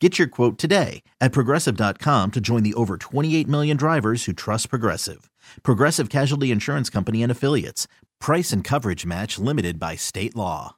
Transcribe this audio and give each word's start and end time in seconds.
Get 0.00 0.16
your 0.16 0.28
quote 0.28 0.58
today 0.58 1.02
at 1.20 1.32
progressive.com 1.32 2.30
to 2.30 2.40
join 2.40 2.62
the 2.62 2.74
over 2.74 2.96
28 2.96 3.48
million 3.48 3.76
drivers 3.76 4.24
who 4.26 4.32
trust 4.32 4.70
Progressive. 4.70 5.28
Progressive 5.64 6.08
Casualty 6.08 6.52
Insurance 6.52 6.88
Company 6.88 7.20
and 7.22 7.32
Affiliates. 7.32 7.88
Price 8.20 8.52
and 8.52 8.62
coverage 8.62 9.04
match 9.04 9.38
limited 9.40 9.80
by 9.80 9.96
state 9.96 10.36
law. 10.36 10.76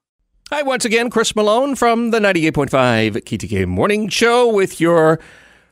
Hi, 0.49 0.63
once 0.63 0.85
again, 0.85 1.11
Chris 1.11 1.37
Malone 1.37 1.77
from 1.77 2.13
the 2.13 2.19
98.5 2.19 3.17
KTK 3.25 3.67
Morning 3.67 4.09
Show 4.09 4.53
with 4.53 4.81
your 4.81 5.21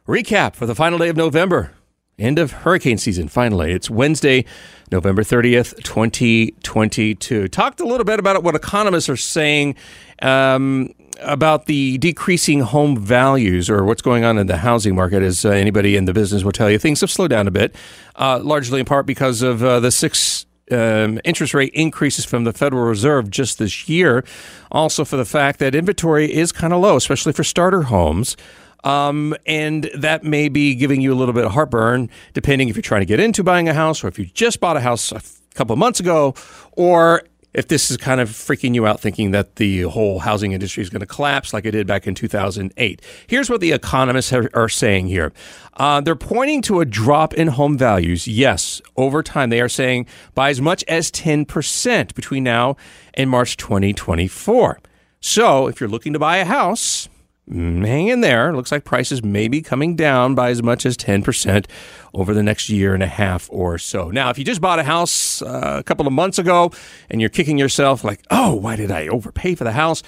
recap 0.07 0.55
for 0.55 0.67
the 0.67 0.75
final 0.75 0.99
day 0.99 1.09
of 1.09 1.17
November. 1.17 1.73
End 2.19 2.41
of 2.41 2.51
hurricane 2.51 2.99
season, 2.99 3.29
finally. 3.29 3.71
It's 3.71 3.89
Wednesday, 3.89 4.45
November 4.91 5.23
30th, 5.23 5.81
2022. 5.85 7.47
Talked 7.47 7.79
a 7.79 7.87
little 7.87 8.05
bit 8.05 8.19
about 8.19 8.43
what 8.43 8.57
economists 8.57 9.09
are 9.09 9.17
saying 9.17 9.77
um, 10.21 10.93
about 11.21 11.67
the 11.67 11.97
decreasing 11.99 12.63
home 12.63 12.97
values 12.99 13.71
or 13.71 13.85
what's 13.85 14.03
going 14.03 14.25
on 14.25 14.37
in 14.37 14.49
the 14.49 14.57
housing 14.57 14.97
market. 14.97 15.23
As 15.23 15.45
uh, 15.45 15.51
anybody 15.51 15.95
in 15.95 16.07
the 16.07 16.13
business 16.13 16.43
will 16.43 16.51
tell 16.51 16.69
you, 16.69 16.77
things 16.77 17.03
have 17.03 17.11
slowed 17.11 17.31
down 17.31 17.47
a 17.47 17.53
bit, 17.53 17.77
uh, 18.17 18.41
largely 18.43 18.81
in 18.81 18.87
part 18.87 19.07
because 19.07 19.41
of 19.41 19.63
uh, 19.63 19.79
the 19.79 19.93
six 19.93 20.45
um, 20.73 21.21
interest 21.25 21.55
rate 21.55 21.73
increases 21.73 22.25
from 22.25 22.43
the 22.43 22.53
Federal 22.53 22.83
Reserve 22.83 23.31
just 23.31 23.61
this 23.61 23.89
year. 23.89 24.25
Also, 24.73 25.05
for 25.05 25.17
the 25.17 25.25
fact 25.25 25.61
that 25.61 25.73
inventory 25.73 26.35
is 26.35 26.51
kind 26.51 26.73
of 26.73 26.81
low, 26.81 26.97
especially 26.97 27.33
for 27.33 27.45
starter 27.45 27.83
homes. 27.83 28.37
Um, 28.85 29.35
and 29.47 29.91
that 29.95 30.25
may 30.25 30.49
be 30.49 30.75
giving 30.75 31.01
you 31.01 31.13
a 31.13 31.17
little 31.17 31.35
bit 31.35 31.45
of 31.45 31.53
heartburn, 31.53 32.11
depending 32.33 32.69
if 32.69 32.77
you're 32.77 32.83
trying 32.83 33.03
to 33.03 33.07
get 33.07 33.21
into 33.21 33.43
buying 33.43 33.69
a 33.69 33.75
house 33.75 34.05
or 34.05 34.09
if 34.09 34.19
you 34.19 34.27
just 34.27 34.61
bought 34.61 34.77
a 34.77 34.81
house 34.81 35.13
a 35.13 35.21
couple 35.55 35.73
of 35.73 35.79
months 35.79 36.01
ago, 36.01 36.35
or 36.73 37.23
if 37.55 37.69
this 37.69 37.91
is 37.91 37.97
kind 37.97 38.21
of 38.21 38.29
freaking 38.29 38.75
you 38.75 38.87
out 38.87 39.01
thinking 39.01 39.31
that 39.31 39.57
the 39.57 39.83
whole 39.83 40.21
housing 40.21 40.53
industry 40.53 40.83
is 40.83 40.91
going 40.91 41.01
to 41.01 41.07
collapse 41.07 41.53
like 41.53 41.65
it 41.65 41.73
did 41.73 41.87
back 41.87 42.07
in 42.07 42.15
2008. 42.15 43.03
Here's 43.27 43.51
what 43.51 43.61
the 43.61 43.73
economists 43.73 44.33
are, 44.33 44.69
saying 44.69 45.09
here 45.09 45.33
uh, 45.77 46.01
they're 46.01 46.15
pointing 46.15 46.63
to 46.63 46.81
a 46.81 46.85
drop 46.85 47.35
in 47.35 47.49
home 47.49 47.79
values, 47.79 48.29
yes, 48.29 48.83
over 48.97 49.23
time. 49.23 49.51
They 49.51 49.61
are 49.61 49.69
saying 49.69 50.07
by 50.35 50.51
as 50.51 50.61
much 50.61 50.85
as 50.85 51.11
10% 51.11 52.15
between 52.15 52.45
now 52.45 52.77
and 53.15 53.31
March 53.31 53.57
2024. 53.57 54.79
So 55.21 55.67
if 55.67 55.81
you're 55.81 55.89
looking 55.89 56.13
to 56.13 56.19
buy 56.19 56.37
a 56.37 56.45
house, 56.45 57.09
hang 57.51 58.09
in 58.09 58.21
there. 58.21 58.55
Looks 58.55 58.73
like 58.73 58.85
prices 58.85 59.23
may 59.23 59.49
be 59.49 59.63
coming 59.63 59.97
down 59.97 60.35
by 60.35 60.51
as 60.51 60.63
much 60.63 60.85
as 60.85 60.97
10% 60.97 61.67
over 62.15 62.35
the 62.35 62.43
next 62.43 62.69
year 62.69 62.95
and 62.95 63.03
a 63.03 63.07
half 63.07 63.49
or 63.51 63.79
so. 63.79 64.11
Now, 64.11 64.31
if 64.31 64.39
you 64.39 64.45
just 64.45 64.61
bought 64.61 64.79
a 64.79 64.85
house 64.85 65.43
uh, 65.43 65.77
a 65.79 65.83
couple 65.83 66.07
of 66.07 66.13
months 66.13 66.39
ago 66.39 66.73
and 67.11 67.21
you're 67.21 67.31
kicking 67.31 67.59
yourself 67.59 68.05
like, 68.05 68.25
oh, 68.31 68.55
why 68.55 68.77
did 68.77 68.91
I 68.91 69.09
overpay 69.09 69.55
for 69.55 69.65
the 69.65 69.73
house? 69.73 70.03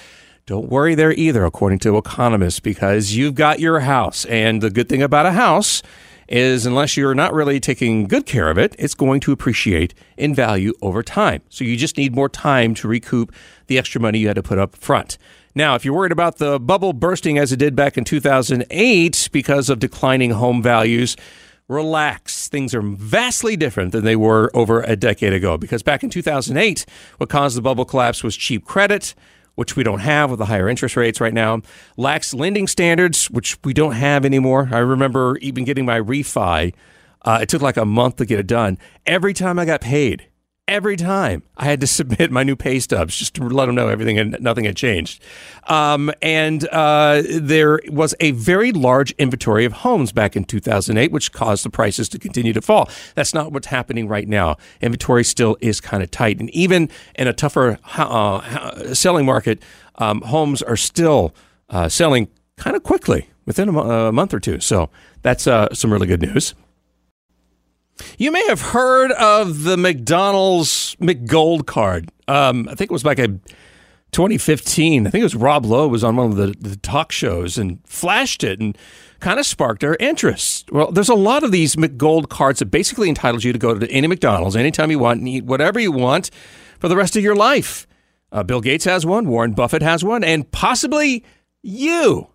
Don't 0.47 0.69
worry 0.69 0.95
there 0.95 1.13
either, 1.13 1.45
according 1.45 1.79
to 1.81 1.97
economists, 1.97 2.61
because 2.61 3.15
you've 3.15 3.35
got 3.35 3.61
your 3.61 3.81
house. 3.81 4.25
And 4.25 4.63
the 4.63 4.71
good 4.71 4.89
thing 4.89 5.03
about 5.03 5.27
a 5.27 5.33
house 5.33 5.83
is 6.31 6.65
unless 6.65 6.97
you're 6.97 7.15
not 7.15 7.35
really 7.35 7.61
taking 7.61 8.07
good 8.07 8.25
care 8.25 8.49
of 8.49 8.57
it, 8.57 8.75
it's 8.79 8.95
going 8.95 9.21
to 9.21 9.33
appreciate 9.33 9.95
in 10.17 10.35
value 10.35 10.73
over 10.81 11.03
time. 11.03 11.43
So 11.49 11.65
you 11.65 11.77
just 11.77 11.97
need 11.97 12.15
more 12.15 12.29
time 12.29 12.75
to 12.75 12.89
recoup 12.89 13.33
the 13.67 13.79
extra 13.79 14.01
money 14.01 14.19
you 14.19 14.29
had 14.29 14.37
to 14.37 14.43
put 14.43 14.59
up 14.59 14.77
front. 14.77 15.19
Now, 15.55 15.75
if 15.75 15.85
you're 15.85 15.95
worried 15.95 16.13
about 16.13 16.39
the 16.39 16.61
bubble 16.61 16.93
bursting 16.93 17.37
as 17.37 17.51
it 17.51 17.57
did 17.57 17.75
back 17.75 17.99
in 17.99 18.05
2008 18.05 19.29
because 19.33 19.69
of 19.69 19.81
declining 19.81 20.31
home 20.31 20.63
values, 20.63 21.17
relax. 21.67 22.49
Things 22.49 22.75
are 22.75 22.83
vastly 22.83 23.57
different 23.57 23.93
than 23.93 24.05
they 24.05 24.17
were 24.17 24.51
over 24.55 24.83
a 24.83 24.97
decade 24.97 25.33
ago 25.33 25.57
because 25.57 25.83
back 25.83 26.03
in 26.03 26.11
2008, 26.11 26.87
what 27.19 27.31
caused 27.31 27.57
the 27.57 27.63
bubble 27.63 27.85
collapse 27.85 28.23
was 28.23 28.37
cheap 28.37 28.65
credit, 28.65 29.15
which 29.57 29.75
we 29.75 29.83
don't 29.83 30.01
have 30.01 30.31
with 30.31 30.39
the 30.39 30.47
higher 30.47 30.69
interest 30.69 30.97
rates 30.97 31.21
right 31.21 31.35
now, 31.35 31.63
lax 31.97 32.33
lending 32.33 32.67
standards, 32.69 33.29
which 33.29 33.59
we 33.65 33.73
don't 33.73 33.93
have 33.93 34.25
anymore. 34.25 34.69
I 34.73 34.79
remember 34.79 35.37
even 35.39 35.65
getting 35.65 35.85
my 35.85 36.01
refi. 36.01 36.75
Uh, 37.23 37.41
it 37.43 37.49
took 37.49 37.61
like 37.61 37.77
a 37.77 37.85
month 37.85 38.17
to 38.17 38.25
get 38.25 38.39
it 38.39 38.47
done. 38.47 38.79
Every 39.05 39.35
time 39.35 39.59
I 39.59 39.65
got 39.65 39.81
paid, 39.81 40.30
every 40.71 40.97
time 40.97 41.43
I 41.57 41.65
had 41.65 41.81
to 41.81 41.87
submit 41.87 42.31
my 42.31 42.45
new 42.45 42.57
pay 42.57 42.79
stubs 42.79 43.17
just 43.17 43.35
to 43.35 43.43
let 43.43 43.67
them 43.67 43.75
know 43.75 43.89
everything 43.89 44.19
and 44.19 44.37
nothing 44.41 44.65
had 44.65 44.77
changed. 44.77 45.21
Um, 45.65 46.13
and 46.23 46.67
uh, 46.69 47.23
there 47.29 47.81
was 47.89 48.15
a 48.21 48.31
very 48.31 48.71
large 48.73 49.11
inventory 49.13 49.65
of 49.65 49.73
homes 49.73 50.13
back 50.13 50.37
in 50.37 50.45
2008, 50.45 51.11
which 51.11 51.33
caused 51.33 51.65
the 51.65 51.71
prices 51.71 52.09
to 52.11 52.19
continue 52.19 52.53
to 52.53 52.63
fall. 52.63 52.89
That's 53.17 53.35
not 53.35 53.53
what's 53.53 53.67
happening 53.67 54.07
right 54.09 54.29
now. 54.29 54.57
Inventory 54.81 55.25
still 55.25 55.57
is 55.61 55.81
kind 55.81 56.03
of 56.03 56.11
tight. 56.11 56.39
And 56.39 56.49
even 56.51 56.89
in 57.17 57.27
a 57.27 57.33
tougher 57.33 57.79
uh, 57.97 58.95
selling 58.95 59.27
market, 59.27 59.61
um, 59.97 60.23
homes 60.23 60.63
are 60.63 60.77
still 60.77 61.35
uh, 61.69 61.89
selling 61.89 62.29
kind 62.57 62.77
of 62.77 62.85
quickly 62.85 63.29
within 63.45 63.69
a, 63.69 64.13
month 64.13 64.33
or 64.33 64.39
two. 64.39 64.61
So 64.61 64.89
that's 65.23 65.49
uh, 65.49 65.75
some 65.75 65.93
really 65.93 66.07
good 66.07 66.23
news. 66.23 66.55
You 68.19 68.31
may 68.31 68.47
have 68.49 68.61
heard 68.61 69.13
of 69.13 69.63
the 69.63 69.77
McDonald's 69.77 70.97
McGold 70.97 71.67
card. 71.67 72.11
Um, 72.29 72.69
I 72.69 72.75
think 72.75 72.91
it 72.91 72.93
was 72.93 73.03
back 73.03 73.19
in 73.19 73.41
2015. 74.13 75.07
I 75.07 75.11
think 75.11 75.21
it 75.21 75.25
was 75.25 75.37
Rob 75.37 75.65
Lowe 75.65 75.89
was 75.89 76.05
on 76.05 76.17
one 76.17 76.31
of 76.31 76.37
the, 76.37 76.55
the 76.59 76.77
talk 76.77 77.13
shows 77.13 77.59
and 77.59 77.79
flashed 77.87 78.45
it 78.45 78.61
and 78.61 78.77
kind 79.21 79.39
of 79.39 79.47
sparked 79.47 79.85
our 79.85 79.97
interest. 80.01 80.71
Well, 80.73 80.91
there's 80.91 81.09
a 81.09 81.15
lot 81.15 81.43
of 81.43 81.53
these 81.53 81.77
McGold 81.77 82.29
cards 82.29 82.59
that 82.59 82.67
basically 82.67 83.09
entitles 83.09 83.45
you 83.45 83.53
to 83.53 83.59
go 83.59 83.79
to 83.79 83.91
any 83.91 84.07
McDonald's 84.07 84.57
anytime 84.57 84.91
you 84.91 84.99
want 84.99 85.21
and 85.21 85.29
eat 85.29 85.45
whatever 85.45 85.79
you 85.79 85.93
want 85.93 86.31
for 86.79 86.89
the 86.89 86.97
rest 86.97 87.17
of 87.17 87.23
your 87.23 87.37
life. 87.37 87.87
Uh, 88.33 88.43
Bill 88.43 88.61
Gates 88.61 88.85
has 88.85 89.05
one, 89.05 89.29
Warren 89.29 89.53
Buffett 89.53 89.83
has 89.83 90.05
one, 90.05 90.25
and 90.25 90.51
possibly 90.51 91.25
you 91.63 92.29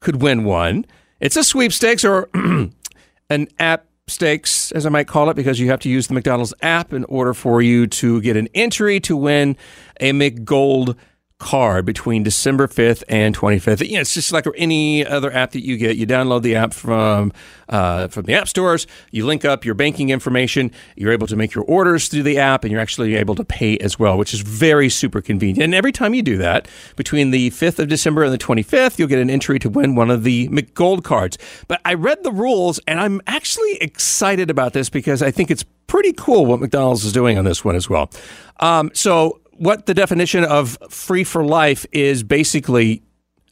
could 0.00 0.20
win 0.20 0.44
one. 0.44 0.84
It's 1.20 1.36
a 1.36 1.44
sweepstakes 1.44 2.04
or 2.04 2.28
an 3.30 3.48
app 3.58 3.86
stakes, 4.08 4.72
as 4.72 4.84
I 4.84 4.88
might 4.88 5.06
call 5.06 5.30
it, 5.30 5.34
because 5.34 5.60
you 5.60 5.68
have 5.70 5.80
to 5.80 5.88
use 5.88 6.08
the 6.08 6.14
McDonald's 6.14 6.54
app 6.62 6.92
in 6.92 7.04
order 7.04 7.34
for 7.34 7.62
you 7.62 7.86
to 7.86 8.20
get 8.20 8.36
an 8.36 8.48
entry 8.54 9.00
to 9.00 9.16
win 9.16 9.56
a 10.00 10.12
McGold 10.12 10.96
card 11.42 11.84
between 11.84 12.22
December 12.22 12.68
5th 12.68 13.02
and 13.08 13.36
25th. 13.36 13.86
You 13.86 13.96
know, 13.96 14.00
it's 14.00 14.14
just 14.14 14.32
like 14.32 14.46
any 14.56 15.04
other 15.04 15.32
app 15.32 15.50
that 15.50 15.64
you 15.64 15.76
get. 15.76 15.96
You 15.96 16.06
download 16.06 16.42
the 16.42 16.54
app 16.54 16.72
from 16.72 17.32
uh, 17.68 18.08
from 18.08 18.24
the 18.26 18.34
app 18.34 18.48
stores. 18.48 18.86
You 19.10 19.26
link 19.26 19.44
up 19.44 19.64
your 19.64 19.74
banking 19.74 20.10
information. 20.10 20.70
You're 20.96 21.12
able 21.12 21.26
to 21.26 21.36
make 21.36 21.52
your 21.54 21.64
orders 21.64 22.08
through 22.08 22.22
the 22.22 22.38
app, 22.38 22.64
and 22.64 22.70
you're 22.70 22.80
actually 22.80 23.16
able 23.16 23.34
to 23.34 23.44
pay 23.44 23.76
as 23.78 23.98
well, 23.98 24.16
which 24.16 24.32
is 24.32 24.40
very 24.40 24.88
super 24.88 25.20
convenient. 25.20 25.62
And 25.62 25.74
every 25.74 25.92
time 25.92 26.14
you 26.14 26.22
do 26.22 26.38
that, 26.38 26.68
between 26.96 27.32
the 27.32 27.50
5th 27.50 27.80
of 27.80 27.88
December 27.88 28.22
and 28.22 28.32
the 28.32 28.38
25th, 28.38 28.98
you'll 28.98 29.08
get 29.08 29.18
an 29.18 29.28
entry 29.28 29.58
to 29.58 29.68
win 29.68 29.96
one 29.96 30.10
of 30.10 30.22
the 30.22 30.48
McGold 30.48 31.02
cards. 31.02 31.38
But 31.66 31.80
I 31.84 31.94
read 31.94 32.22
the 32.22 32.32
rules, 32.32 32.78
and 32.86 33.00
I'm 33.00 33.20
actually 33.26 33.78
excited 33.80 34.48
about 34.48 34.72
this 34.72 34.88
because 34.88 35.22
I 35.22 35.30
think 35.32 35.50
it's 35.50 35.64
pretty 35.88 36.12
cool 36.14 36.46
what 36.46 36.60
McDonald's 36.60 37.04
is 37.04 37.12
doing 37.12 37.36
on 37.36 37.44
this 37.44 37.64
one 37.64 37.76
as 37.76 37.90
well. 37.90 38.10
Um, 38.60 38.90
so 38.94 39.41
what 39.62 39.86
the 39.86 39.94
definition 39.94 40.44
of 40.44 40.76
free 40.90 41.22
for 41.22 41.44
life 41.44 41.86
is 41.92 42.24
basically, 42.24 43.00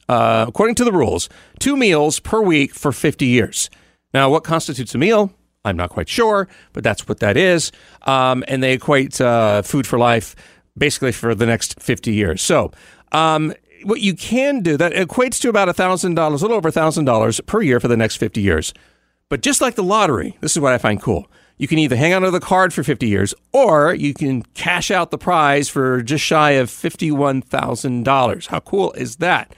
uh, 0.09 0.43
according 0.45 0.75
to 0.75 0.83
the 0.83 0.91
rules, 0.91 1.29
two 1.59 1.77
meals 1.77 2.19
per 2.19 2.41
week 2.41 2.73
for 2.73 2.91
50 2.91 3.25
years. 3.25 3.69
Now, 4.13 4.29
what 4.29 4.43
constitutes 4.43 4.93
a 4.93 4.97
meal? 4.97 5.31
I'm 5.63 5.77
not 5.77 5.89
quite 5.89 6.09
sure, 6.09 6.49
but 6.73 6.83
that's 6.83 7.07
what 7.07 7.19
that 7.21 7.37
is. 7.37 7.71
Um, 8.01 8.43
and 8.49 8.61
they 8.61 8.73
equate 8.73 9.21
uh, 9.21 9.61
food 9.61 9.87
for 9.87 9.97
life 9.97 10.35
basically 10.77 11.13
for 11.13 11.33
the 11.33 11.45
next 11.45 11.79
50 11.79 12.11
years. 12.11 12.41
So, 12.41 12.73
um, 13.13 13.53
what 13.83 14.01
you 14.01 14.13
can 14.13 14.59
do 14.59 14.75
that 14.75 14.91
equates 14.91 15.39
to 15.41 15.49
about 15.49 15.69
$1,000, 15.69 16.17
a 16.17 16.29
little 16.29 16.57
over 16.57 16.69
$1,000 16.69 17.45
per 17.45 17.61
year 17.61 17.79
for 17.79 17.87
the 17.87 17.97
next 17.97 18.17
50 18.17 18.41
years. 18.41 18.73
But 19.29 19.41
just 19.41 19.61
like 19.61 19.75
the 19.75 19.83
lottery, 19.83 20.37
this 20.41 20.51
is 20.51 20.59
what 20.59 20.73
I 20.73 20.77
find 20.77 21.01
cool 21.01 21.31
You 21.61 21.67
can 21.67 21.77
either 21.77 21.95
hang 21.95 22.11
on 22.11 22.23
to 22.23 22.31
the 22.31 22.39
card 22.39 22.73
for 22.73 22.81
50 22.81 23.07
years 23.07 23.35
or 23.53 23.93
you 23.93 24.15
can 24.15 24.41
cash 24.55 24.89
out 24.89 25.11
the 25.11 25.17
prize 25.19 25.69
for 25.69 26.01
just 26.01 26.23
shy 26.23 26.53
of 26.53 26.71
$51,000. 26.71 28.47
How 28.47 28.59
cool 28.61 28.91
is 28.93 29.17
that? 29.17 29.53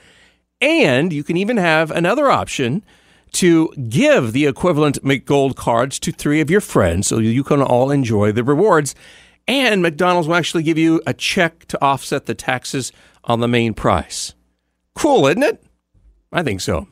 And 0.60 1.14
you 1.14 1.24
can 1.24 1.38
even 1.38 1.56
have 1.56 1.90
another 1.90 2.30
option 2.30 2.84
to 3.32 3.68
give 3.88 4.34
the 4.34 4.44
equivalent 4.44 5.02
McGold 5.02 5.56
cards 5.56 5.98
to 6.00 6.12
three 6.12 6.42
of 6.42 6.50
your 6.50 6.60
friends 6.60 7.06
so 7.06 7.20
you 7.20 7.42
can 7.42 7.62
all 7.62 7.90
enjoy 7.90 8.32
the 8.32 8.44
rewards. 8.44 8.94
And 9.48 9.80
McDonald's 9.80 10.28
will 10.28 10.34
actually 10.34 10.62
give 10.62 10.76
you 10.76 11.00
a 11.06 11.14
check 11.14 11.64
to 11.68 11.82
offset 11.82 12.26
the 12.26 12.34
taxes 12.34 12.92
on 13.24 13.40
the 13.40 13.48
main 13.48 13.72
price. 13.72 14.34
Cool, 14.94 15.26
isn't 15.28 15.42
it? 15.42 15.64
I 16.30 16.42
think 16.42 16.60
so. 16.60 16.86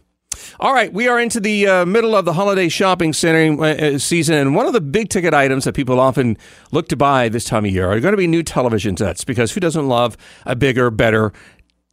All 0.61 0.73
right, 0.73 0.93
we 0.93 1.09
are 1.09 1.19
into 1.19 1.41
the 1.41 1.67
uh, 1.67 1.87
middle 1.87 2.15
of 2.15 2.25
the 2.25 2.33
holiday 2.33 2.69
shopping 2.69 3.13
center 3.13 3.63
uh, 3.63 3.99
season, 3.99 4.37
and 4.37 4.55
one 4.55 4.67
of 4.67 4.73
the 4.73 4.81
big 4.81 5.09
ticket 5.09 5.35
items 5.35 5.65
that 5.65 5.75
people 5.75 5.99
often 5.99 6.37
look 6.71 6.89
to 6.89 6.97
buy 6.97 7.29
this 7.29 7.45
time 7.45 7.65
of 7.65 7.73
year 7.73 7.91
are 7.91 8.01
going 8.01 8.13
to 8.13 8.19
be 8.19 8.27
new 8.27 8.43
television 8.43 8.97
sets 8.97 9.25
because 9.25 9.53
who 9.53 9.61
doesn't 9.61 9.89
love 9.89 10.17
a 10.47 10.55
bigger, 10.55 10.91
better, 10.91 11.33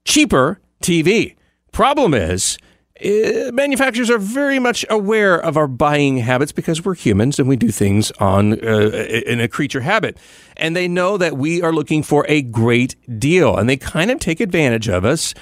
cheaper 0.06 0.60
TV? 0.82 1.36
Problem 1.72 2.14
is, 2.14 2.58
uh, 3.04 3.52
manufacturers 3.54 4.10
are 4.10 4.18
very 4.18 4.60
much 4.60 4.86
aware 4.90 5.40
of 5.40 5.56
our 5.56 5.68
buying 5.68 6.18
habits 6.18 6.52
because 6.52 6.84
we're 6.84 6.96
humans 6.96 7.40
and 7.40 7.48
we 7.48 7.56
do 7.56 7.70
things 7.70 8.12
on 8.20 8.54
uh, 8.54 8.90
in 9.26 9.40
a 9.40 9.48
creature 9.48 9.82
habit 9.82 10.18
and 10.58 10.76
they 10.76 10.88
know 10.88 11.18
that 11.18 11.38
we 11.38 11.62
are 11.62 11.72
looking 11.72 12.04
for 12.04 12.26
a 12.28 12.42
great 12.42 12.96
deal 13.18 13.56
and 13.56 13.70
they 13.70 13.78
kind 13.78 14.12
of 14.12 14.20
take 14.20 14.42
advantage 14.42 14.90
of 14.90 15.06
us 15.06 15.34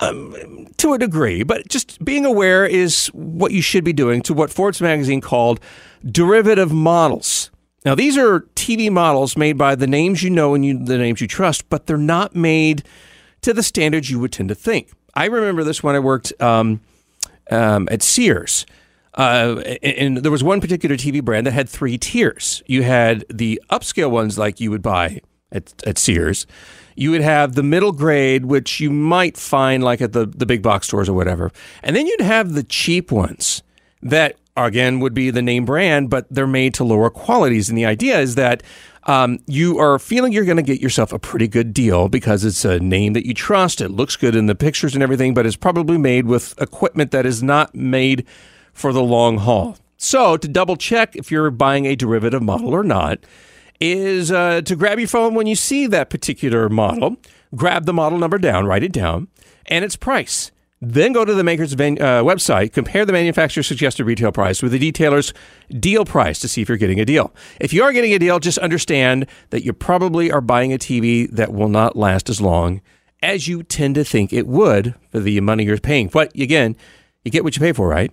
um, 0.00 0.66
to 0.76 0.92
a 0.94 0.98
degree 0.98 1.42
but 1.42 1.68
just 1.68 2.02
being 2.04 2.24
aware 2.24 2.64
is 2.64 3.08
what 3.08 3.52
you 3.52 3.62
should 3.62 3.84
be 3.84 3.92
doing 3.92 4.22
to 4.22 4.34
what 4.34 4.50
Forbes 4.50 4.80
magazine 4.80 5.20
called 5.20 5.60
derivative 6.04 6.72
models 6.72 7.50
now 7.84 7.94
these 7.94 8.16
are 8.16 8.40
TV 8.54 8.90
models 8.90 9.36
made 9.36 9.58
by 9.58 9.74
the 9.74 9.86
names 9.86 10.22
you 10.22 10.30
know 10.30 10.54
and 10.54 10.64
you, 10.64 10.78
the 10.84 10.98
names 10.98 11.20
you 11.20 11.26
trust 11.26 11.68
but 11.68 11.86
they're 11.86 11.96
not 11.96 12.34
made 12.34 12.84
to 13.40 13.52
the 13.52 13.62
standards 13.62 14.10
you 14.10 14.18
would 14.18 14.32
tend 14.32 14.48
to 14.48 14.54
think 14.54 14.90
I 15.18 15.24
remember 15.26 15.64
this 15.64 15.82
when 15.82 15.96
I 15.96 15.98
worked 15.98 16.32
um, 16.40 16.80
um, 17.50 17.88
at 17.90 18.02
Sears. 18.02 18.66
Uh, 19.14 19.60
and 19.82 20.18
there 20.18 20.30
was 20.30 20.44
one 20.44 20.60
particular 20.60 20.96
TV 20.96 21.24
brand 21.24 21.46
that 21.46 21.52
had 21.52 21.68
three 21.68 21.98
tiers. 21.98 22.62
You 22.66 22.84
had 22.84 23.24
the 23.28 23.60
upscale 23.68 24.12
ones, 24.12 24.38
like 24.38 24.60
you 24.60 24.70
would 24.70 24.82
buy 24.82 25.20
at, 25.50 25.74
at 25.84 25.98
Sears. 25.98 26.46
You 26.98 27.12
would 27.12 27.20
have 27.20 27.54
the 27.54 27.62
middle 27.62 27.92
grade, 27.92 28.46
which 28.46 28.80
you 28.80 28.90
might 28.90 29.36
find 29.36 29.84
like 29.84 30.00
at 30.00 30.12
the, 30.12 30.26
the 30.26 30.46
big 30.46 30.62
box 30.62 30.88
stores 30.88 31.08
or 31.08 31.12
whatever. 31.12 31.52
And 31.84 31.94
then 31.94 32.08
you'd 32.08 32.20
have 32.20 32.54
the 32.54 32.64
cheap 32.64 33.12
ones 33.12 33.62
that, 34.02 34.34
again, 34.56 34.98
would 34.98 35.14
be 35.14 35.30
the 35.30 35.40
name 35.40 35.64
brand, 35.64 36.10
but 36.10 36.26
they're 36.28 36.48
made 36.48 36.74
to 36.74 36.82
lower 36.84 37.08
qualities. 37.08 37.68
And 37.68 37.78
the 37.78 37.86
idea 37.86 38.18
is 38.18 38.34
that 38.34 38.64
um, 39.04 39.38
you 39.46 39.78
are 39.78 40.00
feeling 40.00 40.32
you're 40.32 40.44
going 40.44 40.56
to 40.56 40.62
get 40.62 40.80
yourself 40.80 41.12
a 41.12 41.20
pretty 41.20 41.46
good 41.46 41.72
deal 41.72 42.08
because 42.08 42.44
it's 42.44 42.64
a 42.64 42.80
name 42.80 43.12
that 43.12 43.24
you 43.24 43.32
trust. 43.32 43.80
It 43.80 43.90
looks 43.90 44.16
good 44.16 44.34
in 44.34 44.46
the 44.46 44.56
pictures 44.56 44.94
and 44.94 45.02
everything, 45.02 45.34
but 45.34 45.46
it's 45.46 45.54
probably 45.54 45.98
made 45.98 46.26
with 46.26 46.60
equipment 46.60 47.12
that 47.12 47.24
is 47.24 47.44
not 47.44 47.76
made 47.76 48.26
for 48.72 48.92
the 48.92 49.04
long 49.04 49.38
haul. 49.38 49.76
So, 49.98 50.36
to 50.36 50.48
double 50.48 50.76
check 50.76 51.14
if 51.14 51.30
you're 51.30 51.50
buying 51.50 51.86
a 51.86 51.94
derivative 51.94 52.42
model 52.42 52.74
or 52.74 52.82
not, 52.82 53.20
is 53.80 54.32
uh, 54.32 54.60
to 54.62 54.76
grab 54.76 54.98
your 54.98 55.08
phone 55.08 55.34
when 55.34 55.46
you 55.46 55.54
see 55.54 55.86
that 55.86 56.10
particular 56.10 56.68
model, 56.68 57.16
grab 57.54 57.86
the 57.86 57.92
model 57.92 58.18
number 58.18 58.38
down, 58.38 58.66
write 58.66 58.82
it 58.82 58.92
down, 58.92 59.28
and 59.66 59.84
its 59.84 59.96
price. 59.96 60.50
Then 60.80 61.12
go 61.12 61.24
to 61.24 61.34
the 61.34 61.42
maker's 61.42 61.72
uh, 61.72 61.76
website, 61.76 62.72
compare 62.72 63.04
the 63.04 63.12
manufacturer's 63.12 63.66
suggested 63.66 64.04
retail 64.04 64.30
price 64.30 64.62
with 64.62 64.70
the 64.70 64.78
detailer's 64.78 65.34
deal 65.80 66.04
price 66.04 66.38
to 66.38 66.48
see 66.48 66.62
if 66.62 66.68
you're 66.68 66.78
getting 66.78 67.00
a 67.00 67.04
deal. 67.04 67.34
If 67.60 67.72
you 67.72 67.82
are 67.82 67.92
getting 67.92 68.12
a 68.12 68.18
deal, 68.18 68.38
just 68.38 68.58
understand 68.58 69.26
that 69.50 69.64
you 69.64 69.72
probably 69.72 70.30
are 70.30 70.40
buying 70.40 70.72
a 70.72 70.78
TV 70.78 71.28
that 71.32 71.52
will 71.52 71.68
not 71.68 71.96
last 71.96 72.30
as 72.30 72.40
long 72.40 72.80
as 73.22 73.48
you 73.48 73.64
tend 73.64 73.96
to 73.96 74.04
think 74.04 74.32
it 74.32 74.46
would 74.46 74.94
for 75.10 75.18
the 75.18 75.40
money 75.40 75.64
you're 75.64 75.78
paying. 75.78 76.06
But 76.06 76.32
again, 76.38 76.76
you 77.24 77.32
get 77.32 77.42
what 77.42 77.56
you 77.56 77.60
pay 77.60 77.72
for, 77.72 77.88
right? 77.88 78.12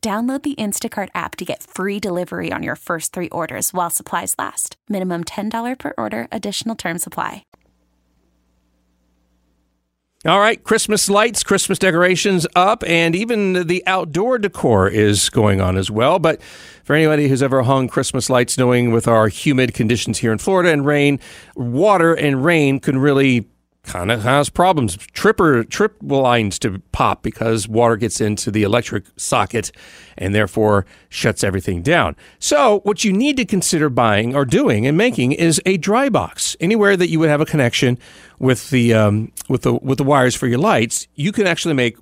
Download 0.00 0.42
the 0.42 0.54
Instacart 0.54 1.08
app 1.12 1.34
to 1.36 1.44
get 1.44 1.62
free 1.64 1.98
delivery 1.98 2.52
on 2.52 2.62
your 2.62 2.76
first 2.76 3.12
three 3.12 3.28
orders 3.30 3.74
while 3.74 3.90
supplies 3.90 4.36
last. 4.38 4.76
Minimum 4.88 5.24
$10 5.24 5.78
per 5.78 5.92
order, 5.98 6.28
additional 6.30 6.76
term 6.76 6.98
supply. 6.98 7.42
All 10.24 10.40
right, 10.40 10.62
Christmas 10.62 11.08
lights, 11.08 11.44
Christmas 11.44 11.78
decorations 11.78 12.44
up, 12.56 12.82
and 12.86 13.14
even 13.14 13.68
the 13.68 13.84
outdoor 13.86 14.38
decor 14.38 14.88
is 14.88 15.30
going 15.30 15.60
on 15.60 15.76
as 15.76 15.92
well. 15.92 16.18
But 16.18 16.42
for 16.82 16.96
anybody 16.96 17.28
who's 17.28 17.42
ever 17.42 17.62
hung 17.62 17.88
Christmas 17.88 18.28
lights, 18.28 18.58
knowing 18.58 18.90
with 18.90 19.06
our 19.06 19.28
humid 19.28 19.74
conditions 19.74 20.18
here 20.18 20.32
in 20.32 20.38
Florida 20.38 20.70
and 20.70 20.84
rain, 20.84 21.20
water 21.54 22.14
and 22.14 22.44
rain 22.44 22.80
can 22.80 22.98
really 22.98 23.48
kind 23.88 24.12
of 24.12 24.22
has 24.22 24.50
problems. 24.50 24.96
Tripper 25.12 25.64
trip 25.64 25.96
lines 26.02 26.58
to 26.60 26.80
pop 26.92 27.22
because 27.22 27.66
water 27.66 27.96
gets 27.96 28.20
into 28.20 28.50
the 28.50 28.62
electric 28.62 29.04
socket 29.16 29.72
and 30.16 30.34
therefore 30.34 30.84
shuts 31.08 31.42
everything 31.42 31.82
down. 31.82 32.14
So 32.38 32.80
what 32.80 33.02
you 33.02 33.12
need 33.12 33.38
to 33.38 33.46
consider 33.46 33.88
buying 33.88 34.36
or 34.36 34.44
doing 34.44 34.86
and 34.86 34.96
making 34.96 35.32
is 35.32 35.60
a 35.64 35.78
dry 35.78 36.10
box. 36.10 36.56
Anywhere 36.60 36.96
that 36.96 37.08
you 37.08 37.18
would 37.18 37.30
have 37.30 37.40
a 37.40 37.46
connection 37.46 37.98
with 38.38 38.70
the 38.70 38.92
um, 38.92 39.32
with 39.48 39.62
the 39.62 39.74
with 39.74 39.98
the 39.98 40.04
wires 40.04 40.34
for 40.34 40.46
your 40.46 40.58
lights, 40.58 41.08
you 41.14 41.32
can 41.32 41.46
actually 41.46 41.74
make 41.74 41.96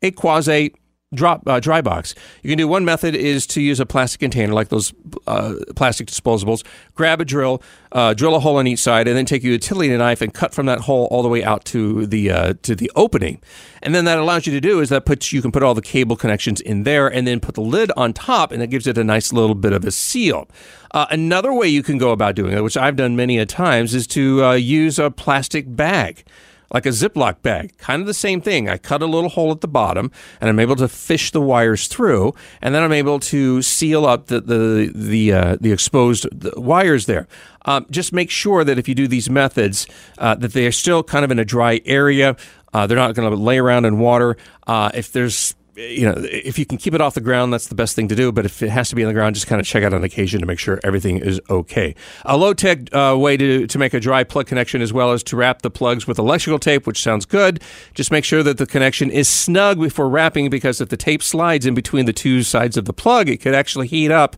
a 0.00 0.12
quasi 0.12 0.74
drop 1.14 1.46
uh, 1.46 1.60
dry 1.60 1.80
box. 1.80 2.14
You 2.42 2.50
can 2.50 2.58
do 2.58 2.68
one 2.68 2.84
method 2.84 3.14
is 3.14 3.46
to 3.48 3.60
use 3.60 3.80
a 3.80 3.86
plastic 3.86 4.20
container 4.20 4.52
like 4.52 4.68
those 4.68 4.92
uh, 5.26 5.54
plastic 5.76 6.08
disposables. 6.08 6.64
Grab 6.94 7.20
a 7.20 7.24
drill, 7.24 7.62
uh, 7.92 8.14
drill 8.14 8.34
a 8.34 8.40
hole 8.40 8.56
on 8.56 8.66
each 8.66 8.78
side, 8.78 9.08
and 9.08 9.16
then 9.16 9.26
take 9.26 9.42
your 9.42 9.52
utility 9.52 9.96
knife 9.96 10.22
and 10.22 10.32
cut 10.32 10.54
from 10.54 10.66
that 10.66 10.80
hole 10.80 11.06
all 11.10 11.22
the 11.22 11.28
way 11.28 11.44
out 11.44 11.64
to 11.66 12.06
the 12.06 12.30
uh, 12.30 12.54
to 12.62 12.74
the 12.74 12.90
opening. 12.96 13.40
And 13.82 13.94
then 13.94 14.04
that 14.04 14.18
allows 14.18 14.46
you 14.46 14.52
to 14.52 14.60
do 14.60 14.80
is 14.80 14.88
that 14.90 15.04
puts 15.04 15.32
you 15.32 15.42
can 15.42 15.52
put 15.52 15.62
all 15.62 15.74
the 15.74 15.82
cable 15.82 16.16
connections 16.16 16.60
in 16.60 16.84
there, 16.84 17.08
and 17.08 17.26
then 17.26 17.40
put 17.40 17.54
the 17.54 17.60
lid 17.60 17.90
on 17.96 18.12
top, 18.12 18.52
and 18.52 18.62
it 18.62 18.68
gives 18.68 18.86
it 18.86 18.98
a 18.98 19.04
nice 19.04 19.32
little 19.32 19.54
bit 19.54 19.72
of 19.72 19.84
a 19.84 19.90
seal. 19.90 20.48
Uh, 20.92 21.06
another 21.10 21.52
way 21.52 21.66
you 21.66 21.82
can 21.82 21.98
go 21.98 22.10
about 22.10 22.34
doing 22.34 22.52
it, 22.52 22.62
which 22.62 22.76
I've 22.76 22.96
done 22.96 23.16
many 23.16 23.38
a 23.38 23.46
times, 23.46 23.94
is 23.94 24.06
to 24.08 24.44
uh, 24.44 24.52
use 24.52 24.98
a 24.98 25.10
plastic 25.10 25.64
bag 25.74 26.24
like 26.72 26.86
a 26.86 26.90
Ziploc 26.90 27.42
bag. 27.42 27.76
Kind 27.78 28.00
of 28.00 28.06
the 28.06 28.14
same 28.14 28.40
thing. 28.40 28.68
I 28.68 28.78
cut 28.78 29.02
a 29.02 29.06
little 29.06 29.30
hole 29.30 29.52
at 29.52 29.60
the 29.60 29.68
bottom 29.68 30.10
and 30.40 30.48
I'm 30.48 30.58
able 30.58 30.76
to 30.76 30.88
fish 30.88 31.30
the 31.30 31.40
wires 31.40 31.86
through 31.86 32.34
and 32.60 32.74
then 32.74 32.82
I'm 32.82 32.92
able 32.92 33.20
to 33.20 33.62
seal 33.62 34.06
up 34.06 34.26
the, 34.26 34.40
the, 34.40 34.90
the, 34.94 35.32
uh, 35.32 35.56
the 35.60 35.72
exposed 35.72 36.26
wires 36.56 37.06
there. 37.06 37.28
Um, 37.64 37.86
just 37.90 38.12
make 38.12 38.30
sure 38.30 38.64
that 38.64 38.78
if 38.78 38.88
you 38.88 38.94
do 38.94 39.06
these 39.06 39.30
methods, 39.30 39.86
uh, 40.18 40.34
that 40.36 40.52
they 40.52 40.66
are 40.66 40.72
still 40.72 41.02
kind 41.02 41.24
of 41.24 41.30
in 41.30 41.38
a 41.38 41.44
dry 41.44 41.80
area. 41.84 42.36
Uh, 42.72 42.86
they're 42.86 42.96
not 42.96 43.14
going 43.14 43.30
to 43.30 43.36
lay 43.36 43.58
around 43.58 43.84
in 43.84 43.98
water. 43.98 44.36
Uh, 44.66 44.90
if 44.94 45.12
there's 45.12 45.54
you 45.74 46.04
know, 46.04 46.14
if 46.18 46.58
you 46.58 46.66
can 46.66 46.76
keep 46.76 46.92
it 46.92 47.00
off 47.00 47.14
the 47.14 47.20
ground, 47.20 47.52
that's 47.52 47.68
the 47.68 47.74
best 47.74 47.96
thing 47.96 48.08
to 48.08 48.14
do. 48.14 48.30
But 48.30 48.44
if 48.44 48.62
it 48.62 48.68
has 48.68 48.90
to 48.90 48.94
be 48.94 49.02
on 49.02 49.08
the 49.08 49.14
ground, 49.14 49.34
just 49.34 49.46
kind 49.46 49.60
of 49.60 49.66
check 49.66 49.82
out 49.82 49.94
on 49.94 50.04
occasion 50.04 50.40
to 50.40 50.46
make 50.46 50.58
sure 50.58 50.78
everything 50.84 51.18
is 51.18 51.40
okay. 51.48 51.94
A 52.24 52.36
low 52.36 52.52
tech 52.52 52.94
uh, 52.94 53.16
way 53.18 53.36
to, 53.36 53.66
to 53.66 53.78
make 53.78 53.94
a 53.94 54.00
dry 54.00 54.22
plug 54.24 54.46
connection 54.46 54.82
as 54.82 54.92
well 54.92 55.12
as 55.12 55.22
to 55.24 55.36
wrap 55.36 55.62
the 55.62 55.70
plugs 55.70 56.06
with 56.06 56.18
electrical 56.18 56.58
tape, 56.58 56.86
which 56.86 57.02
sounds 57.02 57.24
good. 57.24 57.62
Just 57.94 58.10
make 58.10 58.24
sure 58.24 58.42
that 58.42 58.58
the 58.58 58.66
connection 58.66 59.10
is 59.10 59.28
snug 59.28 59.80
before 59.80 60.08
wrapping 60.08 60.50
because 60.50 60.80
if 60.80 60.90
the 60.90 60.96
tape 60.96 61.22
slides 61.22 61.64
in 61.64 61.74
between 61.74 62.04
the 62.04 62.12
two 62.12 62.42
sides 62.42 62.76
of 62.76 62.84
the 62.84 62.92
plug, 62.92 63.28
it 63.28 63.40
could 63.40 63.54
actually 63.54 63.86
heat 63.86 64.10
up 64.10 64.36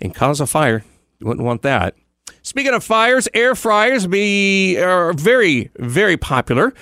and 0.00 0.14
cause 0.14 0.40
a 0.40 0.46
fire. 0.46 0.82
You 1.18 1.26
wouldn't 1.26 1.44
want 1.44 1.62
that. 1.62 1.94
Speaking 2.42 2.72
of 2.72 2.82
fires, 2.82 3.28
air 3.34 3.54
fryers 3.54 4.06
be 4.06 4.78
are 4.80 5.12
very, 5.12 5.70
very 5.78 6.16
popular. 6.16 6.72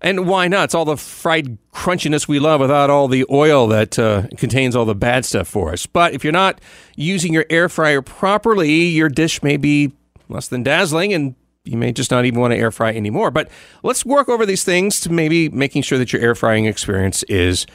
And 0.00 0.26
why 0.28 0.48
not? 0.48 0.64
It's 0.64 0.74
all 0.74 0.84
the 0.84 0.96
fried 0.96 1.58
crunchiness 1.72 2.28
we 2.28 2.38
love 2.38 2.60
without 2.60 2.88
all 2.88 3.08
the 3.08 3.24
oil 3.30 3.66
that 3.68 3.98
uh, 3.98 4.28
contains 4.36 4.76
all 4.76 4.84
the 4.84 4.94
bad 4.94 5.24
stuff 5.24 5.48
for 5.48 5.72
us. 5.72 5.86
But 5.86 6.14
if 6.14 6.22
you're 6.22 6.32
not 6.32 6.60
using 6.96 7.32
your 7.32 7.46
air 7.50 7.68
fryer 7.68 8.00
properly, 8.00 8.86
your 8.86 9.08
dish 9.08 9.42
may 9.42 9.56
be 9.56 9.92
less 10.28 10.48
than 10.48 10.62
dazzling 10.62 11.12
and 11.12 11.34
you 11.64 11.76
may 11.76 11.92
just 11.92 12.10
not 12.10 12.24
even 12.24 12.40
want 12.40 12.52
to 12.52 12.58
air 12.58 12.70
fry 12.70 12.94
anymore. 12.94 13.30
But 13.30 13.50
let's 13.82 14.04
work 14.04 14.28
over 14.28 14.46
these 14.46 14.64
things 14.64 15.00
to 15.00 15.12
maybe 15.12 15.48
making 15.48 15.82
sure 15.82 15.98
that 15.98 16.12
your 16.12 16.22
air 16.22 16.34
frying 16.34 16.64
experience 16.66 17.22
is 17.24 17.66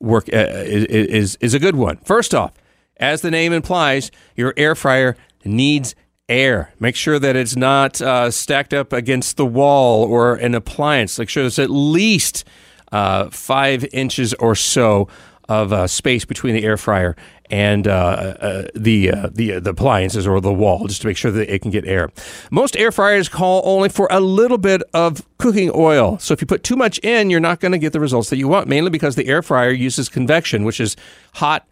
work 0.00 0.28
uh, 0.32 0.36
is, 0.36 0.84
is 0.84 1.38
is 1.40 1.54
a 1.54 1.58
good 1.58 1.76
one. 1.76 1.96
First 1.98 2.34
off, 2.34 2.52
As 2.98 3.22
the 3.22 3.30
name 3.30 3.52
implies, 3.52 4.10
your 4.36 4.52
air 4.56 4.74
fryer 4.74 5.16
needs 5.44 5.94
air. 6.28 6.72
Make 6.78 6.96
sure 6.96 7.18
that 7.18 7.36
it's 7.36 7.56
not 7.56 8.00
uh, 8.00 8.30
stacked 8.30 8.74
up 8.74 8.92
against 8.92 9.36
the 9.36 9.46
wall 9.46 10.04
or 10.04 10.34
an 10.34 10.54
appliance. 10.54 11.18
Make 11.18 11.28
sure 11.28 11.42
there's 11.42 11.58
at 11.58 11.70
least 11.70 12.44
uh, 12.92 13.30
five 13.30 13.86
inches 13.92 14.34
or 14.34 14.54
so 14.54 15.08
of 15.48 15.72
uh, 15.72 15.86
space 15.86 16.24
between 16.26 16.54
the 16.54 16.62
air 16.62 16.76
fryer 16.76 17.16
and 17.50 17.88
uh, 17.88 17.90
uh, 17.90 18.68
the 18.74 19.10
uh, 19.10 19.30
the 19.32 19.58
the 19.58 19.70
appliances 19.70 20.26
or 20.26 20.40
the 20.40 20.52
wall, 20.52 20.86
just 20.86 21.00
to 21.00 21.06
make 21.06 21.16
sure 21.16 21.30
that 21.30 21.52
it 21.52 21.62
can 21.62 21.70
get 21.70 21.86
air. 21.86 22.10
Most 22.50 22.76
air 22.76 22.92
fryers 22.92 23.28
call 23.28 23.62
only 23.64 23.88
for 23.88 24.06
a 24.10 24.20
little 24.20 24.58
bit 24.58 24.82
of 24.92 25.26
cooking 25.38 25.70
oil, 25.74 26.18
so 26.18 26.34
if 26.34 26.42
you 26.42 26.46
put 26.46 26.62
too 26.62 26.76
much 26.76 26.98
in, 26.98 27.30
you're 27.30 27.40
not 27.40 27.60
going 27.60 27.72
to 27.72 27.78
get 27.78 27.94
the 27.94 28.00
results 28.00 28.28
that 28.28 28.36
you 28.36 28.48
want. 28.48 28.68
Mainly 28.68 28.90
because 28.90 29.16
the 29.16 29.26
air 29.26 29.42
fryer 29.42 29.70
uses 29.70 30.10
convection, 30.10 30.64
which 30.64 30.80
is 30.80 30.96
hot 31.34 31.66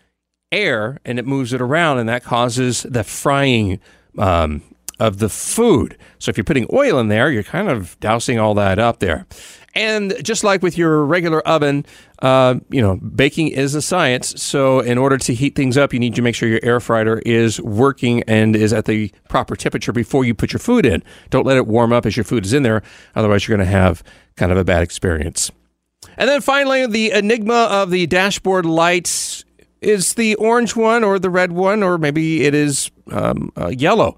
air, 0.51 0.99
and 1.05 1.19
it 1.19 1.27
moves 1.27 1.53
it 1.53 1.61
around, 1.61 1.99
and 1.99 2.09
that 2.09 2.25
causes 2.25 2.85
the 2.85 3.05
frying. 3.05 3.79
Um, 4.19 4.63
of 4.99 5.19
the 5.19 5.29
food. 5.29 5.97
So 6.19 6.31
if 6.31 6.37
you're 6.37 6.45
putting 6.45 6.67
oil 6.73 6.99
in 6.99 7.09
there, 7.09 7.31
you're 7.31 7.43
kind 7.43 7.69
of 7.69 7.99
dousing 8.01 8.39
all 8.39 8.55
that 8.55 8.79
up 8.79 9.01
there. 9.01 9.27
And 9.75 10.15
just 10.25 10.43
like 10.43 10.63
with 10.63 10.79
your 10.79 11.05
regular 11.05 11.47
oven, 11.47 11.85
uh, 12.23 12.55
you 12.71 12.81
know, 12.81 12.97
baking 12.97 13.49
is 13.49 13.75
a 13.75 13.83
science. 13.83 14.43
So 14.43 14.81
in 14.81 14.97
order 14.97 15.19
to 15.19 15.35
heat 15.35 15.55
things 15.55 15.77
up, 15.77 15.93
you 15.93 15.99
need 16.01 16.15
to 16.15 16.23
make 16.23 16.35
sure 16.35 16.49
your 16.49 16.61
air 16.63 16.81
fryer 16.81 17.19
is 17.27 17.61
working 17.61 18.23
and 18.23 18.57
is 18.57 18.73
at 18.73 18.87
the 18.87 19.13
proper 19.29 19.55
temperature 19.55 19.93
before 19.93 20.25
you 20.25 20.35
put 20.35 20.51
your 20.51 20.61
food 20.61 20.87
in. 20.87 21.03
Don't 21.29 21.45
let 21.45 21.59
it 21.59 21.67
warm 21.67 21.93
up 21.93 22.07
as 22.07 22.17
your 22.17 22.25
food 22.25 22.47
is 22.47 22.55
in 22.55 22.63
there. 22.63 22.83
Otherwise, 23.15 23.47
you're 23.47 23.57
going 23.57 23.67
to 23.67 23.71
have 23.71 24.03
kind 24.37 24.51
of 24.51 24.57
a 24.57 24.65
bad 24.65 24.83
experience. 24.83 25.51
And 26.17 26.27
then 26.27 26.41
finally, 26.41 26.87
the 26.87 27.11
enigma 27.11 27.69
of 27.71 27.91
the 27.91 28.07
dashboard 28.07 28.65
lights 28.65 29.45
is 29.83 30.15
the 30.15 30.37
orange 30.37 30.75
one 30.75 31.05
or 31.05 31.19
the 31.19 31.29
red 31.29 31.53
one, 31.53 31.83
or 31.83 31.99
maybe 31.99 32.45
it 32.45 32.55
is 32.55 32.91
um, 33.11 33.53
uh, 33.57 33.69
yellow. 33.69 34.17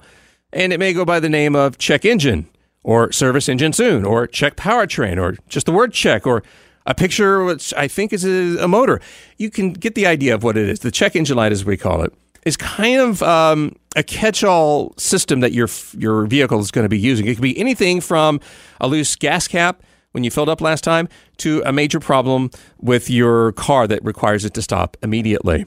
And 0.53 0.73
it 0.73 0.79
may 0.79 0.93
go 0.93 1.05
by 1.05 1.21
the 1.21 1.29
name 1.29 1.55
of 1.55 1.79
check 1.79 2.05
engine 2.05 2.49
or 2.83 3.13
service 3.13 3.49
engine 3.49 3.73
soon, 3.73 4.05
or 4.05 4.27
check 4.27 4.57
powertrain, 4.57 5.21
or 5.21 5.37
just 5.49 5.67
the 5.67 5.73
word 5.73 5.93
check, 5.93 6.27
or 6.27 6.43
a 6.87 6.95
picture 6.95 7.45
which 7.45 7.75
I 7.75 7.87
think 7.87 8.13
is 8.13 8.25
a, 8.25 8.67
motor. 8.67 9.01
You 9.37 9.51
can 9.51 9.73
get 9.73 9.95
the 9.95 10.07
idea 10.07 10.35
of 10.35 10.43
what 10.43 10.57
it 10.57 10.69
is. 10.69 10.81
The 10.81 10.91
check 10.91 11.15
engine 11.15 11.37
light, 11.37 11.53
as 11.53 11.65
we 11.65 11.77
call 11.77 12.03
it, 12.03 12.15
is 12.47 12.57
kind 12.57 13.01
of 13.01 13.23
um, 13.23 13.77
a 13.95 14.03
catch-all 14.03 14.95
system 14.97 15.41
that 15.41 15.53
your 15.53 15.69
your 15.99 16.27
vehicle 16.27 16.61
is 16.61 16.71
going 16.71 16.85
to 16.85 16.89
be 16.89 16.99
using. 16.99 17.27
It 17.27 17.35
can 17.35 17.43
be 17.43 17.59
anything 17.59 18.01
from 18.01 18.41
a 18.81 18.89
loose 18.89 19.17
gas 19.17 19.47
cap 19.49 19.83
when 20.13 20.25
you 20.25 20.31
filled 20.31 20.49
up 20.49 20.63
last 20.63 20.83
time 20.83 21.09
to 21.39 21.63
a 21.67 21.73
major 21.73 22.01
problem 22.01 22.51
with 22.81 23.11
your 23.11 23.53
car 23.53 23.87
that 23.87 24.03
requires 24.03 24.47
it 24.47 24.55
to 24.55 24.63
stop 24.63 24.97
immediately. 25.03 25.67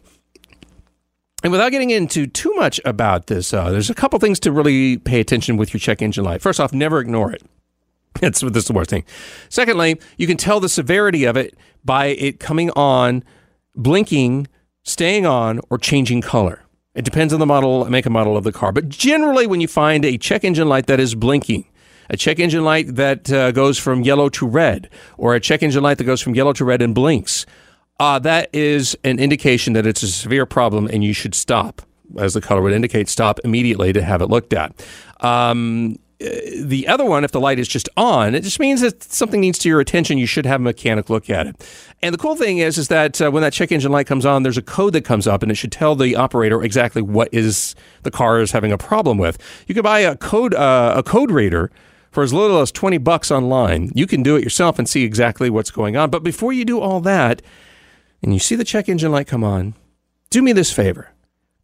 And 1.43 1.51
without 1.51 1.71
getting 1.71 1.89
into 1.89 2.27
too 2.27 2.53
much 2.53 2.79
about 2.85 3.27
this, 3.27 3.53
uh, 3.53 3.71
there's 3.71 3.89
a 3.89 3.95
couple 3.95 4.19
things 4.19 4.39
to 4.41 4.51
really 4.51 4.97
pay 4.97 5.19
attention 5.19 5.57
with 5.57 5.73
your 5.73 5.79
check 5.79 6.01
engine 6.01 6.23
light. 6.23 6.41
First 6.41 6.59
off, 6.59 6.73
never 6.73 6.99
ignore 6.99 7.31
it. 7.31 7.41
That's 8.21 8.41
this 8.41 8.63
is 8.63 8.65
the 8.65 8.73
worst 8.73 8.89
thing. 8.89 9.05
Secondly, 9.49 9.99
you 10.17 10.27
can 10.27 10.37
tell 10.37 10.59
the 10.59 10.69
severity 10.69 11.25
of 11.25 11.37
it 11.37 11.55
by 11.83 12.07
it 12.07 12.39
coming 12.39 12.69
on, 12.71 13.23
blinking, 13.75 14.47
staying 14.83 15.25
on, 15.25 15.59
or 15.69 15.77
changing 15.77 16.21
color. 16.21 16.63
It 16.93 17.05
depends 17.05 17.33
on 17.33 17.39
the 17.39 17.45
model, 17.45 17.89
make 17.89 18.05
and 18.05 18.13
model 18.13 18.35
of 18.35 18.43
the 18.43 18.51
car. 18.51 18.71
But 18.71 18.89
generally, 18.89 19.47
when 19.47 19.61
you 19.61 19.67
find 19.67 20.03
a 20.03 20.17
check 20.17 20.43
engine 20.43 20.67
light 20.67 20.87
that 20.87 20.99
is 20.99 21.15
blinking, 21.15 21.65
a 22.09 22.17
check 22.17 22.39
engine 22.39 22.65
light 22.65 22.95
that 22.95 23.31
uh, 23.31 23.51
goes 23.51 23.77
from 23.79 24.03
yellow 24.03 24.27
to 24.29 24.45
red, 24.45 24.89
or 25.17 25.33
a 25.33 25.39
check 25.39 25.63
engine 25.63 25.81
light 25.81 25.97
that 25.97 26.03
goes 26.03 26.21
from 26.21 26.35
yellow 26.35 26.51
to 26.53 26.65
red 26.65 26.81
and 26.81 26.93
blinks, 26.93 27.45
uh, 28.01 28.17
that 28.17 28.49
is 28.51 28.97
an 29.03 29.19
indication 29.19 29.73
that 29.73 29.85
it's 29.85 30.01
a 30.01 30.07
severe 30.07 30.47
problem 30.47 30.87
and 30.91 31.03
you 31.03 31.13
should 31.13 31.35
stop. 31.35 31.83
As 32.17 32.33
the 32.33 32.41
color 32.41 32.61
would 32.63 32.73
indicate, 32.73 33.07
stop 33.07 33.39
immediately 33.43 33.93
to 33.93 34.01
have 34.01 34.21
it 34.23 34.25
looked 34.25 34.53
at. 34.53 34.73
Um, 35.19 35.97
the 36.19 36.87
other 36.87 37.05
one, 37.05 37.23
if 37.23 37.31
the 37.31 37.39
light 37.39 37.59
is 37.59 37.67
just 37.67 37.89
on, 37.97 38.33
it 38.33 38.41
just 38.41 38.59
means 38.59 38.81
that 38.81 39.03
something 39.03 39.39
needs 39.39 39.59
to 39.59 39.69
your 39.69 39.79
attention. 39.79 40.17
You 40.17 40.25
should 40.25 40.47
have 40.47 40.61
a 40.61 40.63
mechanic 40.63 41.09
look 41.09 41.29
at 41.29 41.45
it. 41.47 41.55
And 42.01 42.13
the 42.13 42.17
cool 42.17 42.35
thing 42.35 42.57
is, 42.57 42.77
is 42.77 42.87
that 42.87 43.21
uh, 43.21 43.29
when 43.29 43.41
that 43.43 43.53
check 43.53 43.71
engine 43.71 43.91
light 43.91 44.07
comes 44.07 44.25
on, 44.25 44.43
there's 44.43 44.57
a 44.57 44.61
code 44.63 44.93
that 44.93 45.05
comes 45.05 45.27
up, 45.27 45.43
and 45.43 45.51
it 45.51 45.55
should 45.55 45.71
tell 45.71 45.95
the 45.95 46.15
operator 46.15 46.63
exactly 46.63 47.01
what 47.01 47.29
is 47.31 47.75
the 48.03 48.11
car 48.11 48.39
is 48.39 48.51
having 48.51 48.71
a 48.71 48.77
problem 48.77 49.17
with. 49.17 49.37
You 49.67 49.75
can 49.75 49.83
buy 49.83 49.99
a 49.99 50.15
code 50.15 50.53
uh, 50.53 50.93
a 50.97 51.03
code 51.03 51.31
reader 51.31 51.71
for 52.11 52.23
as 52.23 52.33
little 52.33 52.61
as 52.61 52.71
twenty 52.71 52.97
bucks 52.97 53.31
online. 53.31 53.91
You 53.95 54.05
can 54.05 54.21
do 54.21 54.35
it 54.35 54.43
yourself 54.43 54.79
and 54.79 54.89
see 54.89 55.03
exactly 55.03 55.49
what's 55.49 55.71
going 55.71 55.97
on. 55.97 56.09
But 56.09 56.23
before 56.23 56.51
you 56.51 56.65
do 56.65 56.79
all 56.79 56.99
that, 57.01 57.41
and 58.21 58.33
you 58.33 58.39
see 58.39 58.55
the 58.55 58.63
check 58.63 58.89
engine 58.89 59.11
light 59.11 59.27
come 59.27 59.43
on, 59.43 59.73
do 60.29 60.41
me 60.41 60.53
this 60.53 60.71
favor. 60.71 61.09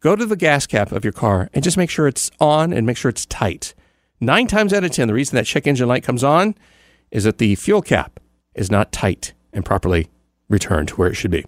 Go 0.00 0.14
to 0.14 0.26
the 0.26 0.36
gas 0.36 0.66
cap 0.66 0.92
of 0.92 1.04
your 1.04 1.12
car 1.12 1.50
and 1.52 1.64
just 1.64 1.76
make 1.76 1.90
sure 1.90 2.06
it's 2.06 2.30
on 2.40 2.72
and 2.72 2.86
make 2.86 2.96
sure 2.96 3.08
it's 3.08 3.26
tight. 3.26 3.74
Nine 4.20 4.46
times 4.46 4.72
out 4.72 4.84
of 4.84 4.90
10, 4.90 5.08
the 5.08 5.14
reason 5.14 5.36
that 5.36 5.46
check 5.46 5.66
engine 5.66 5.88
light 5.88 6.02
comes 6.02 6.22
on 6.22 6.54
is 7.10 7.24
that 7.24 7.38
the 7.38 7.54
fuel 7.54 7.82
cap 7.82 8.20
is 8.54 8.70
not 8.70 8.92
tight 8.92 9.32
and 9.52 9.64
properly 9.64 10.08
returned 10.48 10.88
to 10.88 10.94
where 10.96 11.08
it 11.08 11.14
should 11.14 11.30
be. 11.30 11.44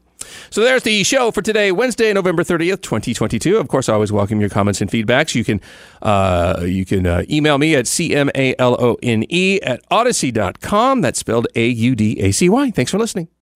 So 0.51 0.63
there's 0.63 0.83
the 0.83 1.03
show 1.03 1.31
for 1.31 1.43
today, 1.43 1.73
Wednesday, 1.73 2.13
November 2.13 2.45
30th, 2.45 2.83
2022. 2.83 3.57
Of 3.57 3.69
course, 3.69 3.89
I 3.89 3.95
always 3.95 4.13
welcome 4.13 4.41
your 4.41 4.51
comments 4.51 4.81
and 4.81 4.91
feedbacks. 4.91 5.35
You 5.35 5.45
can 5.45 5.61
uh, 6.03 6.63
you 6.65 6.85
can 6.85 7.07
uh, 7.07 7.25
email 7.31 7.59
me 7.59 7.75
at 7.75 7.87
cmalone 7.87 9.59
at 9.63 9.89
audacy.com. 9.91 11.01
That's 11.01 11.19
spelled 11.19 11.49
A-U-D-A-C-Y. 11.55 12.71
Thanks 12.71 12.91
for 12.91 12.99
listening. 12.99 13.29